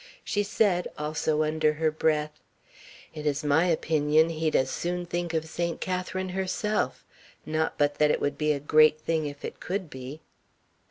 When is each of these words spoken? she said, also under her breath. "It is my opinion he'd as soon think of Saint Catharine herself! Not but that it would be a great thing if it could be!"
she 0.23 0.41
said, 0.41 0.87
also 0.97 1.43
under 1.43 1.73
her 1.73 1.91
breath. 1.91 2.41
"It 3.13 3.27
is 3.27 3.43
my 3.43 3.65
opinion 3.67 4.29
he'd 4.29 4.55
as 4.55 4.71
soon 4.71 5.05
think 5.05 5.31
of 5.35 5.45
Saint 5.45 5.79
Catharine 5.79 6.29
herself! 6.29 7.05
Not 7.45 7.77
but 7.77 7.99
that 7.99 8.09
it 8.09 8.19
would 8.19 8.35
be 8.35 8.51
a 8.51 8.59
great 8.59 8.99
thing 8.99 9.27
if 9.27 9.45
it 9.45 9.59
could 9.59 9.91
be!" 9.91 10.21